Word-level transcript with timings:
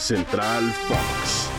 Central 0.00 0.72
Fox. 0.88 1.50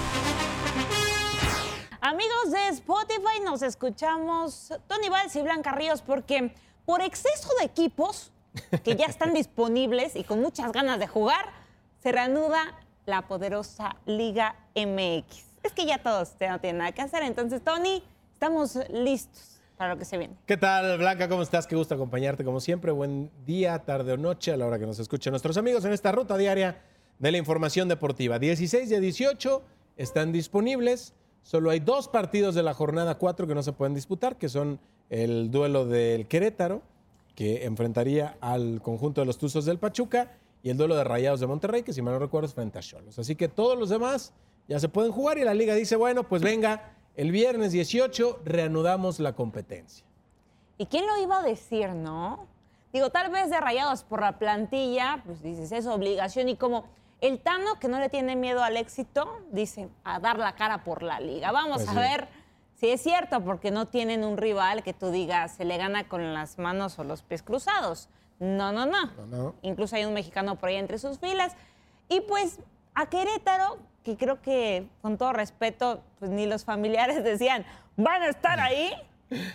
Amigos 2.01 2.52
de 2.52 2.70
Spotify, 2.70 3.40
nos 3.46 3.62
escuchamos 3.62 4.74
Tony 4.88 5.10
Valls 5.10 5.36
y 5.36 5.44
Blanca 5.44 5.74
Ríos 5.74 6.01
porque 6.01 6.51
por 6.83 7.04
exceso 7.04 7.50
de 7.59 7.66
equipos 7.66 8.32
que 8.84 8.96
ya 8.96 9.05
están 9.05 9.34
disponibles 9.36 10.16
y 10.16 10.23
con 10.23 10.41
muchas 10.41 10.71
ganas 10.71 10.98
de 10.98 11.05
jugar, 11.05 11.46
se 12.02 12.12
reanuda 12.12 12.80
la 13.05 13.27
poderosa 13.27 13.96
Liga 14.07 14.55
MX. 14.75 15.45
Es 15.61 15.73
que 15.73 15.85
ya 15.85 15.99
todos 15.99 16.33
no 16.39 16.59
tienen 16.59 16.79
nada 16.79 16.91
que 16.93 17.03
hacer, 17.03 17.21
entonces 17.21 17.63
Tony, 17.63 18.03
estamos 18.33 18.75
listos 18.89 19.61
para 19.77 19.93
lo 19.93 19.99
que 19.99 20.05
se 20.05 20.17
viene. 20.17 20.35
¿Qué 20.47 20.57
tal, 20.57 20.97
Blanca? 20.97 21.29
¿Cómo 21.29 21.43
estás? 21.43 21.67
Qué 21.67 21.75
gusto 21.75 21.93
acompañarte 21.93 22.43
como 22.43 22.59
siempre. 22.59 22.91
Buen 22.91 23.29
día, 23.45 23.77
tarde 23.85 24.13
o 24.13 24.17
noche 24.17 24.51
a 24.51 24.57
la 24.57 24.65
hora 24.65 24.79
que 24.79 24.87
nos 24.87 24.97
escuchen 24.97 25.29
nuestros 25.29 25.57
amigos 25.57 25.85
en 25.85 25.93
esta 25.93 26.11
ruta 26.11 26.35
diaria 26.37 26.81
de 27.21 27.31
la 27.31 27.38
información 27.38 27.88
deportiva. 27.88 28.39
16 28.39 28.89
de 28.89 28.99
18 28.99 29.61
están 29.95 30.32
disponibles. 30.32 31.14
Solo 31.43 31.69
hay 31.69 31.79
dos 31.79 32.08
partidos 32.08 32.55
de 32.55 32.63
la 32.63 32.73
jornada 32.73 33.18
4 33.18 33.48
que 33.48 33.55
no 33.55 33.63
se 33.63 33.73
pueden 33.73 33.94
disputar, 33.94 34.38
que 34.38 34.50
son 34.50 34.80
el 35.09 35.52
duelo 35.52 35.86
del 35.86 36.27
Querétaro, 36.27 36.82
que 37.36 37.66
enfrentaría 37.66 38.38
al 38.41 38.82
conjunto 38.82 39.22
de 39.22 39.27
los 39.27 39.38
Tuzos 39.38 39.66
del 39.66 39.77
Pachuca, 39.77 40.32
y 40.63 40.70
el 40.72 40.77
duelo 40.77 40.96
de 40.96 41.04
Rayados 41.04 41.40
de 41.40 41.48
Monterrey, 41.48 41.84
que 41.84 41.94
si 41.94 42.02
mal 42.02 42.13
no 42.13 42.20
recuerdo 42.20 42.48
es 42.48 42.54
frente 42.54 42.80
a 42.80 42.82
Cholos. 42.82 43.18
Así 43.18 43.35
que 43.35 43.48
todos 43.48 43.77
los 43.77 43.90
demás 43.90 44.34
ya 44.68 44.80
se 44.80 44.90
pueden 44.90 45.12
jugar 45.12 45.38
y 45.38 45.44
la 45.44 45.54
liga 45.54 45.76
dice, 45.76 45.96
bueno, 45.96 46.27
pues 46.27 46.41
venga, 46.41 46.94
el 47.16 47.32
viernes 47.32 47.72
18 47.72 48.41
reanudamos 48.46 49.20
la 49.20 49.34
competencia. 49.34 50.05
¿Y 50.77 50.88
quién 50.88 51.05
lo 51.05 51.22
iba 51.22 51.40
a 51.40 51.44
decir, 51.44 51.90
no? 51.90 52.48
Digo, 52.94 53.10
tal 53.10 53.32
vez 53.32 53.49
de 53.49 53.60
Rayados 53.60 54.04
por 54.04 54.22
la 54.22 54.38
plantilla, 54.38 55.22
pues 55.26 55.41
dices, 55.41 55.72
es 55.72 55.88
obligación 55.88 56.49
y 56.49 56.55
como 56.55 56.85
el 57.22 57.40
Tano, 57.40 57.80
que 57.80 57.88
no 57.88 58.00
le 58.00 58.10
tiene 58.10 58.36
miedo 58.36 58.64
al 58.64 58.78
éxito, 58.78 59.40
dice, 59.52 59.90
a 60.04 60.20
dar 60.20 60.38
la 60.40 60.56
cara 60.56 60.84
por 60.84 61.04
la 61.04 61.20
liga. 61.20 61.52
Vamos 61.52 61.78
Pues 61.78 61.88
a 61.90 61.92
sí. 61.92 61.98
ver 61.98 62.28
si 62.76 62.90
es 62.90 63.02
cierto, 63.02 63.41
porque 63.44 63.70
no 63.72 63.88
tienen 63.88 64.23
un 64.23 64.38
rival 64.38 64.81
que 64.83 64.94
tú 64.94 65.11
digas, 65.11 65.53
se 65.53 65.66
le 65.66 65.78
gana 65.78 66.08
con 66.08 66.33
las 66.33 66.58
manos 66.58 66.97
o 66.97 67.03
los 67.03 67.22
pies 67.22 67.44
cruzados. 67.44 68.09
No, 68.39 68.72
no, 68.72 68.88
no. 68.88 69.05
No, 69.17 69.25
no. 69.28 69.55
Incluso 69.61 69.95
hay 69.95 70.05
un 70.05 70.13
mexicano 70.16 70.55
por 70.55 70.69
ahí 70.69 70.78
entre 70.78 70.97
sus 70.97 71.19
filas. 71.19 71.53
Y 72.09 72.22
pues 72.22 72.59
a 72.95 73.05
Querétaro, 73.05 73.78
que 74.03 74.17
creo 74.17 74.41
que 74.41 74.88
con 75.03 75.19
todo 75.19 75.31
respeto, 75.31 76.02
pues 76.17 76.31
ni 76.31 76.47
los 76.47 76.66
familiares 76.66 77.23
decían, 77.23 77.66
van 77.97 78.23
a 78.23 78.30
estar 78.30 78.59
ahí. 78.59 78.91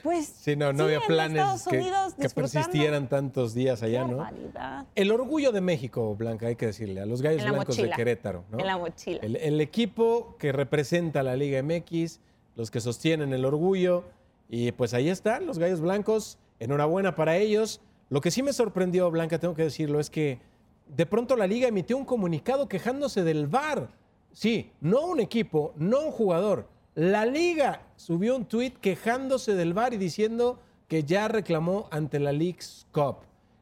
Pues 0.03 0.27
Sí, 0.27 0.57
no, 0.57 0.73
no 0.73 0.85
había 0.85 1.01
planes 1.01 1.65
que, 1.69 1.77
Unidos 1.79 2.15
que 2.15 2.23
disfrutando. 2.23 2.35
persistieran 2.35 3.09
tantos 3.09 3.53
días 3.55 3.83
allá, 3.83 4.05
Qué 4.05 4.11
¿no? 4.11 4.17
barbaridad. 4.19 4.87
El 4.95 5.11
orgullo 5.11 5.53
de 5.53 5.61
México, 5.61 6.15
Blanca, 6.17 6.47
hay 6.47 6.57
que 6.57 6.67
decirle, 6.67 7.01
a 7.01 7.07
los 7.07 7.21
gallos 7.23 7.43
blancos 7.43 7.77
de. 7.77 7.91
Querétaro, 7.91 8.45
¿no? 8.51 8.59
En 8.59 8.67
la 8.67 8.79
mochila. 8.79 9.21
El, 9.23 9.37
el 9.37 9.61
equipo 9.61 10.37
que 10.39 10.53
representa 10.53 11.23
la 11.23 11.37
Liga 11.37 11.63
MX, 11.63 12.21
los 12.55 12.71
que 12.71 12.81
sostienen 12.81 13.33
el 13.33 13.45
orgullo, 13.45 14.05
y 14.49 14.73
pues 14.73 14.95
ahí 14.95 15.09
están 15.09 15.47
los 15.47 15.59
gallos 15.59 15.81
blancos. 15.81 16.39
Enhorabuena 16.59 17.15
para 17.15 17.37
ellos. 17.37 17.81
Lo 18.09 18.21
que 18.21 18.31
sí 18.31 18.43
me 18.43 18.53
sorprendió, 18.55 19.11
Blanca, 19.11 19.39
tengo 19.39 19.55
que 19.55 19.65
decirlo, 19.65 20.01
es 20.01 20.09
que 20.09 20.39
de 20.87 21.05
pronto 21.05 21.37
la 21.37 21.47
Liga 21.47 21.69
emitió 21.69 21.97
un 21.99 22.05
comunicado 22.05 22.69
quejándose 22.69 23.25
del 23.25 23.47
VAR. 23.47 23.89
Sí, 24.33 24.71
no 24.81 25.07
un 25.07 25.21
equipo, 25.21 25.75
no 25.77 26.01
un 26.01 26.11
jugador. 26.13 26.69
La 26.97 27.27
Liga 27.27 27.83
subió 27.97 28.35
un 28.37 28.47
tuit 28.47 28.79
quejándose 28.79 29.55
del 29.55 29.75
VAR 29.75 29.93
y 29.93 29.99
diciendo 29.99 30.59
que 30.89 31.05
ya 31.05 31.29
reclamó 31.29 31.89
ante 31.91 32.19
la 32.19 32.33
League's 32.33 32.87
Cup. 32.91 33.17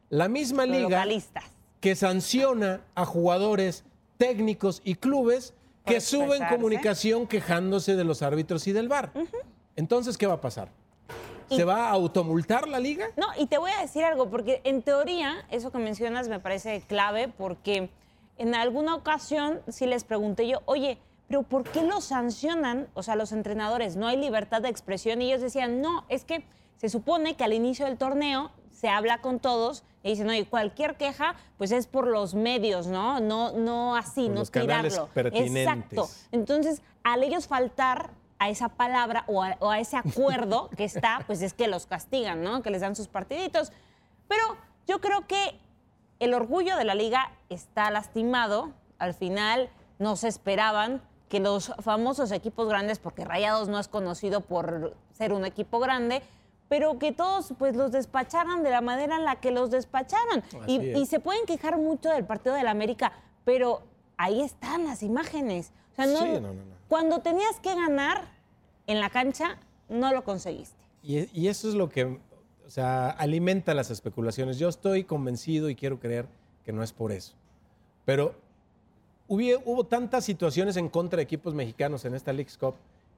La 0.09 0.29
misma 0.29 0.67
Los 0.67 0.77
liga 0.77 0.89
localistas. 0.89 1.45
que 1.81 1.97
sanciona 1.97 2.83
a 2.95 3.05
jugadores, 3.05 3.83
técnicos 4.19 4.81
y 4.85 4.95
clubes 4.95 5.53
que 5.85 6.01
suben 6.01 6.45
comunicación 6.49 7.27
quejándose 7.27 7.97
de 7.97 8.05
los 8.05 8.23
árbitros 8.23 8.69
y 8.69 8.73
del 8.73 8.89
VAR. 8.89 9.11
Entonces, 9.75 10.17
¿qué 10.17 10.29
va 10.29 10.35
a 10.35 10.41
pasar? 10.41 10.69
Y- 11.51 11.57
¿Se 11.57 11.65
va 11.65 11.89
a 11.89 11.91
automultar 11.91 12.69
la 12.69 12.79
liga? 12.79 13.09
No, 13.17 13.27
y 13.37 13.47
te 13.47 13.59
voy 13.59 13.73
a 13.73 13.81
decir 13.83 14.05
algo, 14.05 14.31
porque 14.31 14.61
en 14.63 14.81
teoría, 14.83 15.45
eso 15.51 15.73
que 15.73 15.79
mencionas 15.79 16.29
me 16.29 16.39
parece 16.39 16.81
clave, 16.83 17.27
porque 17.29 17.91
en 18.39 18.55
alguna 18.55 18.95
ocasión 18.95 19.61
sí 19.69 19.87
les 19.87 20.05
pregunté 20.05 20.47
yo, 20.47 20.63
oye, 20.67 20.99
pero 21.29 21.43
¿por 21.43 21.65
qué 21.65 21.83
los 21.83 22.05
sancionan? 22.05 22.89
O 22.95 23.03
sea, 23.03 23.17
los 23.17 23.33
entrenadores, 23.33 23.97
no 23.97 24.07
hay 24.07 24.17
libertad 24.17 24.61
de 24.63 24.69
expresión. 24.69 25.23
Y 25.23 25.27
ellos 25.27 25.41
decían, 25.41 25.81
no, 25.81 26.05
es 26.09 26.25
que 26.25 26.45
se 26.77 26.89
supone 26.89 27.35
que 27.35 27.45
al 27.45 27.53
inicio 27.53 27.87
del 27.87 27.97
torneo 27.97 28.51
se 28.71 28.89
habla 28.89 29.19
con 29.19 29.39
todos 29.39 29.85
y 30.03 30.11
dicen, 30.11 30.29
oye, 30.29 30.45
cualquier 30.45 30.97
queja, 30.97 31.35
pues 31.57 31.73
es 31.73 31.87
por 31.87 32.07
los 32.07 32.35
medios, 32.35 32.87
¿no? 32.87 33.21
No, 33.21 33.53
no 33.53 33.97
así, 33.97 34.27
Por 34.27 34.35
no 34.35 34.41
los 34.41 34.51
tirarlo. 34.51 35.09
Exacto. 35.15 36.09
Entonces, 36.31 36.83
al 37.03 37.23
ellos 37.23 37.47
faltar 37.47 38.11
a 38.39 38.51
esa 38.51 38.69
palabra 38.69 39.25
o 39.27 39.43
a, 39.43 39.57
o 39.61 39.71
a 39.71 39.81
ese 39.81 39.97
acuerdo 39.97 40.69
que 40.77 40.85
está, 40.85 41.23
pues 41.27 41.41
es 41.41 41.55
que 41.55 41.69
los 41.69 41.87
castigan, 41.87 42.43
¿no? 42.43 42.63
Que 42.63 42.71
les 42.71 42.83
dan 42.83 42.95
sus 42.95 43.09
partiditos. 43.09 43.73
Pero 44.29 44.43
yo 44.87 45.01
creo 45.01 45.27
que 45.27 45.59
el 46.21 46.35
orgullo 46.35 46.77
de 46.77 46.85
la 46.85 46.95
liga 46.95 47.33
está 47.49 47.91
lastimado. 47.91 48.73
Al 48.99 49.15
final 49.15 49.71
no 49.99 50.17
se 50.17 50.29
esperaban 50.29 51.01
que 51.35 51.41
los 51.41 51.73
famosos 51.81 52.31
equipos 52.31 52.69
grandes, 52.69 53.01
porque 53.01 53.25
Rayados 53.25 53.69
no 53.69 53.81
es 53.81 53.89
conocido 53.89 54.43
por 54.43 54.95
ser 55.15 55.33
un 55.33 55.45
equipo 55.45 55.81
grande, 55.81 56.23
pero 56.69 57.01
que 57.01 57.11
todos 57.11 57.53
pues 57.59 57.75
los 57.75 57.91
despacharan 57.91 58.63
de 58.63 58.71
la 58.71 58.81
manera 58.81 59.17
en 59.17 59.25
la 59.25 59.41
que 59.41 59.51
los 59.51 59.73
despacharon. 59.73 60.45
Y, 60.69 61.05
se 61.07 61.19
pueden 61.19 61.45
quejar 61.45 61.77
mucho 61.77 62.09
del 62.11 62.25
partido 62.25 62.55
del 62.55 62.69
América, 62.69 63.13
pero 63.45 63.83
ahí 64.17 64.43
están 64.43 64.85
las 64.85 65.03
imágenes. 65.03 65.73
O 65.91 65.95
sea, 65.97 66.07
no, 66.07 66.19
Sí, 66.21 66.29
no, 66.35 66.41
no, 66.41 66.53
no. 66.53 66.75
cuando 66.87 67.19
tenías 67.19 67.59
que 67.59 67.75
ganar 67.75 68.29
en 68.87 69.01
la 69.01 69.11
cancha, 69.11 69.59
no 69.89 70.13
lo 70.13 70.23
conseguiste. 70.23 70.85
Y, 71.03 71.29
y 71.37 71.49
eso 71.49 71.69
es 71.69 71.75
lo 71.75 71.89
que, 71.89 72.05
o 72.05 72.71
sea, 72.71 73.11
alimenta 73.11 73.75
las 73.75 73.91
especulaciones. 73.91 74.61
Yo 74.61 74.69
estoy 74.69 75.03
convencido 75.03 75.69
y 75.69 75.75
quiero 75.75 75.99
creer 75.99 76.29
que 76.65 76.73
no 76.73 76.85
es 76.85 76.93
por 76.93 77.11
eso. 77.11 77.35
Pero 78.05 78.37
hubo, 79.29 79.63
hubo 79.65 79.85
tantas 79.85 80.25
situaciones 80.25 80.77
en 80.77 80.89
contra 80.89 81.19
de 81.19 81.23
equipos 81.23 81.55
mexicanos 81.55 82.05
en 82.05 82.15
esta 82.15 82.33
League's 82.33 82.59
Cup 82.59 82.75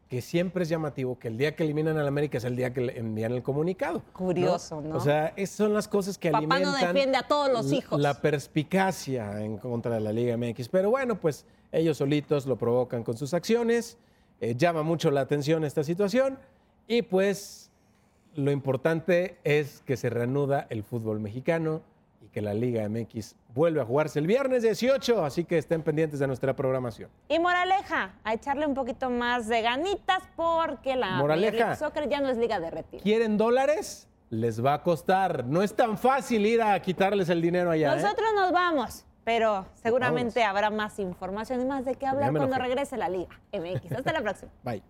que 0.09 0.22
siempre 0.22 0.62
es 0.62 0.69
llamativo 0.69 1.19
que 1.19 1.28
el 1.28 1.37
día 1.37 1.56
que 1.56 1.65
eliminan 1.65 1.99
al 1.99 2.06
América 2.06 2.39
es 2.39 2.44
el 2.44 2.55
día 2.55 2.72
que 2.72 2.81
le 2.81 2.99
envían 2.99 3.33
el 3.33 3.43
comunicado. 3.43 4.03
Curioso, 4.12 4.81
¿no? 4.81 4.97
O 4.97 5.00
sea, 5.00 5.33
esas 5.37 5.56
son 5.56 5.75
las 5.75 5.89
cosas 5.89 6.16
que 6.16 6.31
Papá 6.31 6.47
no 6.47 6.55
alimentan 6.55 6.95
defiende 6.95 7.19
a 7.19 7.27
todos 7.27 7.50
los 7.50 7.72
hijos. 7.72 8.00
La 8.00 8.21
perspicacia 8.21 9.43
en 9.43 9.59
contra 9.59 9.95
de 9.95 10.00
la 10.00 10.12
Liga 10.12 10.37
MX. 10.37 10.69
Pero 10.69 10.91
bueno, 10.91 11.21
pues 11.21 11.45
ellos 11.72 11.97
solitos 11.97 12.47
lo 12.47 12.56
provocan 12.56 13.03
con 13.03 13.16
sus 13.16 13.34
acciones. 13.34 13.99
Eh, 14.41 14.55
llama 14.56 14.84
mucho 14.84 15.11
la 15.11 15.22
atención 15.22 15.65
esta 15.65 15.83
situación. 15.83 16.39
Y 16.87 17.03
pues 17.03 17.71
lo 18.37 18.53
importante 18.53 19.39
es 19.43 19.83
que 19.84 19.97
se 19.97 20.09
reanuda 20.09 20.69
el 20.71 20.84
fútbol 20.84 21.19
mexicano 21.19 21.83
que 22.36 22.42
la 22.42 22.52
Liga 22.52 22.86
MX 22.86 23.34
vuelve 23.54 23.80
a 23.80 23.86
jugarse 23.86 24.19
el 24.19 24.26
viernes 24.26 24.62
18. 24.62 25.24
Así 25.24 25.44
que 25.44 25.56
estén 25.56 25.80
pendientes 25.82 26.20
de 26.20 26.26
nuestra 26.26 26.54
programación. 26.54 27.08
Y 27.30 27.38
moraleja, 27.38 28.12
a 28.24 28.34
echarle 28.34 28.66
un 28.66 28.74
poquito 28.74 29.08
más 29.08 29.48
de 29.48 29.62
ganitas 29.62 30.22
porque 30.36 30.97
la 30.97 31.12
Moraleja. 31.12 31.74
Soccer 31.76 32.10
ya 32.10 32.20
no 32.20 32.28
es 32.28 32.36
liga 32.36 32.60
de 32.60 32.70
retiro. 32.70 33.02
¿Quieren 33.02 33.38
dólares? 33.38 34.06
Les 34.28 34.62
va 34.62 34.74
a 34.74 34.82
costar. 34.82 35.47
No 35.47 35.62
es 35.62 35.74
tan 35.74 35.97
fácil 35.97 36.44
ir 36.44 36.60
a 36.60 36.78
quitarles 36.82 37.30
el 37.30 37.41
dinero 37.41 37.70
allá. 37.70 37.94
¿eh? 37.94 38.02
Nosotros 38.02 38.28
nos 38.34 38.53
vamos, 38.53 39.06
pero 39.24 39.64
seguramente 39.72 40.44
habrá 40.44 40.68
más 40.68 40.98
información 40.98 41.62
y 41.62 41.64
más 41.64 41.86
de 41.86 41.94
qué 41.94 42.06
hablar 42.06 42.26
Ya 42.26 42.32
me 42.32 42.38
cuando 42.41 42.58
regrese 42.58 42.98
la 42.98 43.08
liga 43.08 43.30
MX. 43.50 43.92
Hasta 43.92 44.12
la 44.12 44.20
próxima. 44.20 44.53
Bye. 44.62 44.82